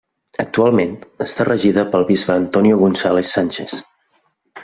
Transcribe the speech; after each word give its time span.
Actualment 0.43 0.95
està 1.25 1.45
regida 1.49 1.83
pel 1.91 2.07
bisbe 2.09 2.35
Antonio 2.45 2.79
González 2.81 3.35
Sánchez. 3.37 3.79